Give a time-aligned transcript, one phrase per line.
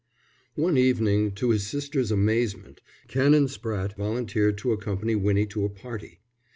[0.55, 5.69] XI One evening, to his sister's amazement, Canon Spratte volunteered to accompany Winnie to a
[5.69, 6.21] party.